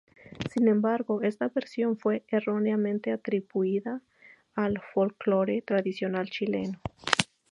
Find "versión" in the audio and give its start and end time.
1.49-1.95